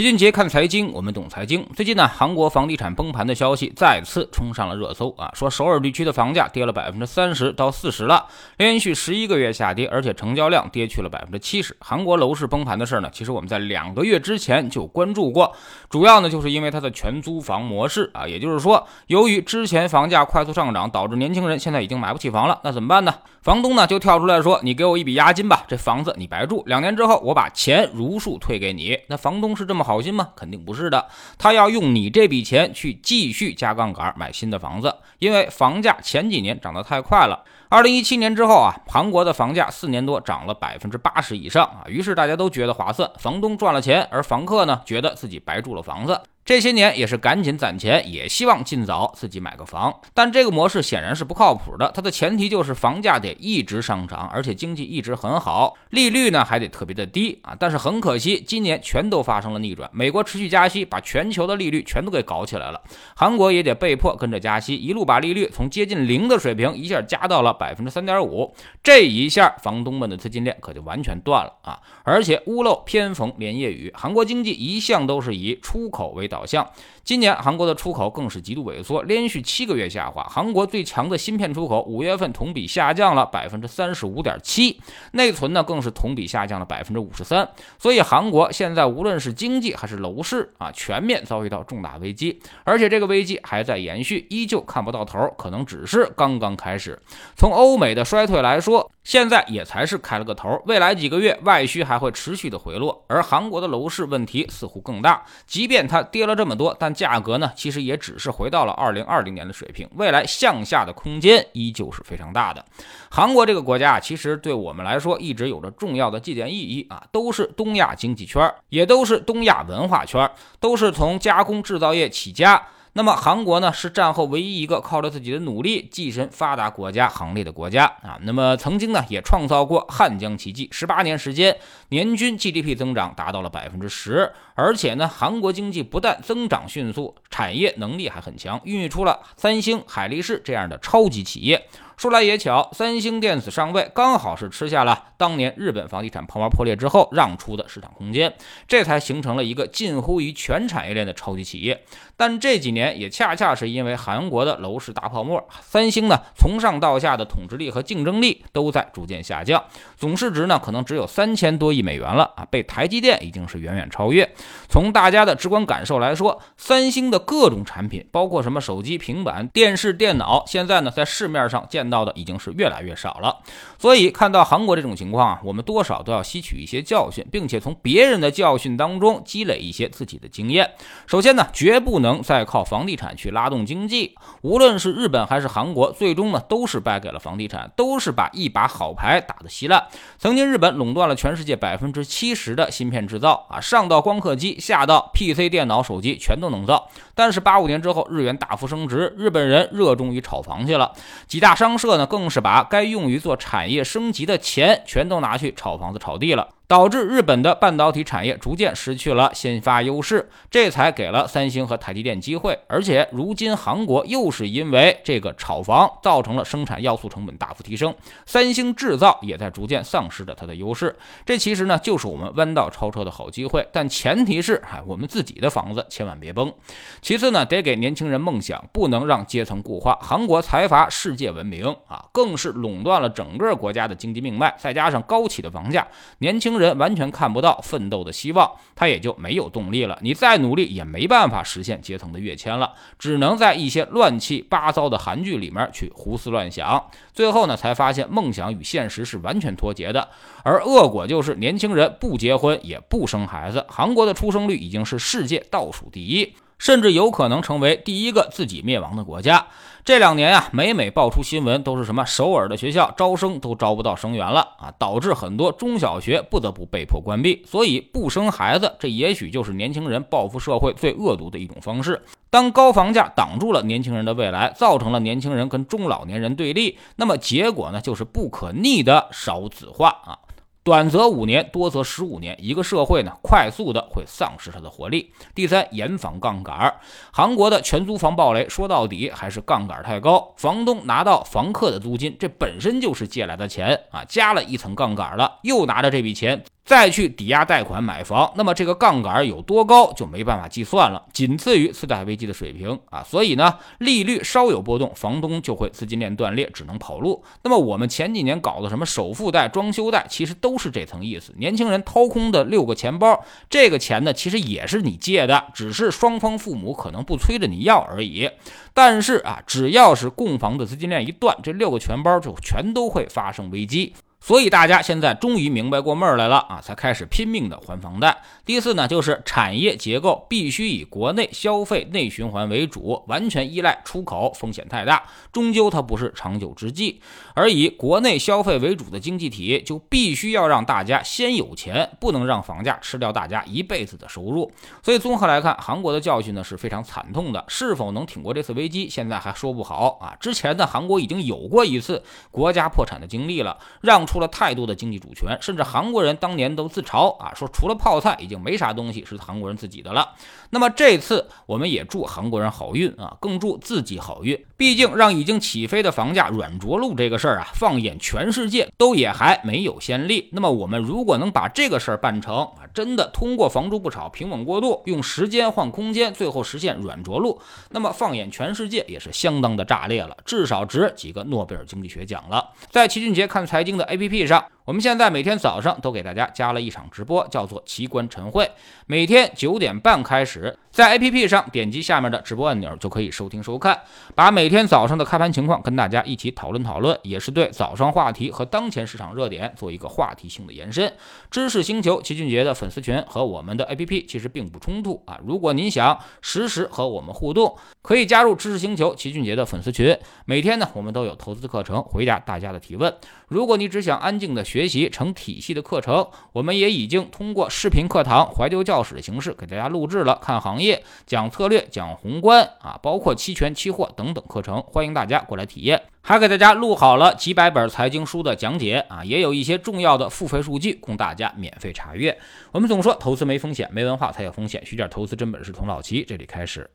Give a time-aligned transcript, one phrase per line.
[0.00, 1.62] 齐俊杰看财经，我们懂财经。
[1.76, 5.30] 最近呢，韩国房地产崩盘的消息再次冲上了热搜啊！
[5.34, 8.24] 说首尔地区的房价跌了百分之三十到四十了，
[8.56, 11.76] 连续十一个月下跌，而且成交量跌去了百分之七十。
[11.80, 15.54] 韩国楼市崩盘的事呢，其实我们在两个月之前就关注过，
[15.90, 23.12] 主要呢就是因为它的全租房模式啊，也就是说，由于之前房价快速上涨，导致年轻人现在已经买不起房了，那怎么办呢？
[23.42, 29.89] 房东呢就跳出来说：“你给我一笔押金吧，这房子你白住，两年之后我把钱如数退给你。”那房东是这么。
[29.90, 30.28] 好心吗？
[30.36, 37.42] 肯定不是的，他要用你这笔钱去继续加杠杆买新的房子，因为房价前几年涨得太快了。
[37.72, 46.20] 二零一七年之后啊，韩国的房价四年多涨了百分之八十以上啊，于是大家都觉得划算，房东赚了钱，而房客呢觉得自己白住了房子。
[46.42, 49.94] 这些年也是赶紧攒钱，也希望尽早自己买个房。
[50.12, 51.92] 但这个模式显然是不靠谱的。
[51.94, 57.54] 它的前提就是房价得一直上涨，而且经济一直很好，利率呢还得特别的低啊。
[57.56, 59.88] 但是很可惜，今年全都发生了逆转。
[59.92, 62.80] 美国持续加息，把全球的利率全都给搞起来了。
[63.14, 68.52] 韩国也得被迫跟着加息，一路把利率从接近零的水平一下加到了百分之三点五。
[68.82, 71.78] 这一下，房东们的资金链可就完全断了啊！
[72.02, 76.40] 而且屋漏偏逢连夜雨，韩国经济一向都是以出口为导。
[76.46, 76.68] 向，
[77.10, 80.22] 今年韩国的出口更是极度萎缩，连续七个月下滑。
[80.30, 84.80] 韩国最强的芯片出口，五月份同比下降了百分之三十五点七，
[85.10, 87.48] 内存呢更是同比下降了百分之五十三。
[87.80, 96.96] 所以韩国现在无论是经济还是楼市啊，全面遭遇到重大危机，而且这个危机还在延续，依旧看不到头，可能只是刚刚开始。
[97.34, 106.30] 从欧美的衰退来说，现在也才是开了个头，未来几个月外需还会持续的回落，而韩国的楼市问题似乎更大，即便它跌了。
[106.36, 112.62] 这么多，但价格呢，其实也只是回到了二零二零年的水平，未来向下的空间依旧是非常大的。
[113.10, 122.62] 韩国这个国家啊，其实对我们来说一直有着重要的借鉴意义啊，都是东亚经济圈，也都是东亚文化圈，都是从加工制造业起家。
[122.94, 128.18] 那么韩国呢，是战后唯一一个靠着自己的努力跻身发达国家行列的国家啊。
[128.22, 131.56] 那么曾经呢，也创造过汉江奇迹，十八年时间，
[131.90, 141.66] 年均 GDP 增长达到了百分之十，而且呢，韩国经济不但增长迅速，产业能力还很强，孕育出了三星、海力士这样的超级企业。
[141.96, 148.34] 说来也巧，三星电子上位，刚好是吃下了当年日本房地产泡沫破裂之后让出的市场空间，
[148.66, 151.84] 这才形成了一个近乎于全产业链的超级企业。
[152.16, 159.62] 但这几年也恰恰是因为韩国的楼市大泡沫，三星呢从上到下的统治力和竞争力都在逐渐下降，
[159.98, 164.34] 总市值呢可能只有三千多亿美元了啊，被台积电已经是远远超越。
[164.70, 171.90] 从大家的直观感受来说，三星的各种产品，包括什么手机、平板、电视、电脑，现在呢在市面上见。
[171.90, 173.38] 到的已经是越来越少了，
[173.76, 180.70] 所以看到韩国这种情况啊，我们多少都要吸取一些教训，并且从别人的教训当中积累一些自己的经验。
[181.08, 184.14] 首先呢，绝不能再靠房地产去拉动经济。
[184.42, 189.84] 无论是日本还是韩国，最终呢都是败给了房地产，都是把一把好牌打得稀烂。
[190.16, 196.88] 曾经日本垄断了全世界百分之七十的芯片制造啊，上到光刻机，下到 PC 电脑、手机，全都能造。
[197.14, 200.92] 但是八五年之后，日元大幅升值，日本人热衷于炒房去了，
[201.26, 201.70] 几大商。
[201.80, 206.48] 社呢，更是把该用于做产业升级的钱，全都拿去炒房子、炒地了。
[206.70, 212.56] 导致日本的半导体产业逐渐失去了先发优势，这才给了三星和台积电机会。
[212.68, 217.92] 而且如今韩国又是因为这个炒房，造成了生产要素成本大幅提升，
[218.24, 220.94] 三星制造也在逐渐丧失着它的优势。
[221.26, 226.54] 这其实呢，就是我们弯道超车的好机会，但前提是，哎，我们自己的房子千万别崩。
[227.02, 229.98] 其次呢，得给年轻人梦想，不能让阶层固化。
[230.00, 235.84] 韩国财阀世界闻名啊，更是垄断了整个国家的经济命脉，再加上高企的房价，
[236.18, 236.59] 年轻。
[236.60, 239.98] 人完全看不到奋斗的希望，他也就没有动力了。
[240.02, 246.88] 你再努力也没办法实现阶层的跃迁了，只能在一些乱七八糟的韩剧里面去胡思乱想。
[247.12, 250.08] 最后呢，才发现梦想与现实是完全脱节的，
[250.44, 253.64] 而恶果就是年轻人不结婚也不生孩子。
[253.68, 256.34] 韩国的出生率已经是世界倒数第一。
[256.60, 259.46] 甚至有可能成为第一个自己灭亡的国家。
[259.82, 267.42] 这两年呀，每每爆出新闻，都是什么首尔的学校招生都招不到生源了啊，导致很多中小学不得不被迫关闭。
[267.48, 272.00] 所以不生孩子，这也许就是年轻人报复社会最恶毒的一种方式。
[272.28, 280.18] 当高房价挡住了年轻人的未来，造成了年轻人跟中老年人对立，那么结果呢，就是不可逆的少子化啊。
[280.62, 285.10] 短则五年，多则十五年，一个社会呢，快速的会丧失它的活力。
[285.34, 286.74] 第三，严防杠杆。
[287.10, 290.34] 韩国的全租房暴雷，说到底还是杠杆太高。
[290.36, 303.02] 房东拿到房客的租金，这本身就是借来的钱啊，加了一层杠杆了，又拿着这笔钱再去抵押贷款买房，那么这个杠杆有多高就没办法计算了，仅次于次贷危机的水平啊。
[303.02, 307.24] 所以呢，利率稍有波动，房东就会资金链断裂，只能跑路。
[307.42, 311.34] 那么我们前几年搞的什么首付贷、装修贷，其实都是这层意思。
[311.38, 318.30] 年轻人掏空的六个钱包，这个钱呢，其实也是你借的，只是双方父母可能不催着你要而已。
[318.72, 323.94] 但是啊，只要是供房的资金链一断，这六个钱包就全都会发生危机。
[324.20, 328.22] 所以大家现在终于明白过闷儿来了啊，才开始拼命的还房贷。
[328.44, 335.02] 第四呢，就是产业结构必须以国内消费内循环为主，完全依赖出口风险太大，
[335.32, 337.00] 终究它不是长久之计。
[337.32, 344.52] 而以国内消费为主的经济体，就必须要让大家先有钱，不能让房价吃掉大家一辈子的收入。
[344.82, 350.14] 所以综合来看，韩国的教训呢是非常惨痛的，是否能挺过这次危机，现在还说不好啊。
[350.20, 354.09] 之前呢，韩国已经有过一次国家破产的经历了，让。
[354.10, 360.16] 出了太多的经济主权，甚至韩国人当年都自嘲啊，说除了泡菜，已经没啥东西是韩国人自己的了。
[360.50, 364.36] 那么这次我们也祝韩国人好运啊，更祝自己好运。
[364.56, 370.28] 毕竟让已经起飞的房价软着陆这个事儿啊，放眼全世界都也还没有先例。
[370.32, 377.40] 那么我们如果能把这个事儿办成啊，真的通过房住不炒平稳过渡，用时间换空间，最后实现软着陆，
[377.70, 382.50] 那么放眼全世界也是相当的炸裂了，至少值几个诺贝尔经济学奖了。
[382.70, 383.99] 在齐俊杰看财经的 A。
[384.00, 388.48] APP 上，我们现在每天早上都给大家加了一场直播，叫做奇观晨会，
[388.86, 390.56] 每天九点半开始。
[390.70, 393.76] 在 APP 上点击下面的直播按钮就可以收听收看，
[394.14, 400.92] 把每天早上的开盘情况跟大家一起讨论讨论，也是对早上话题和当前市场热点做一个话题性的延伸。
[401.28, 405.18] 知识星球齐俊杰的粉丝群和我们的 APP 其实并不冲突啊。
[405.26, 409.98] 如果您想实时和我们互动，可以加入知识星球齐俊杰的粉丝群。
[410.24, 412.94] 每天呢，我们都有投资课程回答大家的提问。
[413.26, 420.60] 如果你只想安静的学学习成体系的课程，我们也已经通过视频课堂怀旧教室的形式给大家录制了看行。
[420.60, 425.80] 业讲策略、讲宏观啊，包括期权、期货等等课程，欢迎大家过来体验。
[426.02, 432.18] 还给大家录好了几百本财经书的讲解啊，也有一些重要的付费数据供大家免费查阅。
[432.52, 434.62] 我们总说投资没风险，没文化才有风险。
[434.66, 436.68] 学点投资真本事，从老齐这里开始。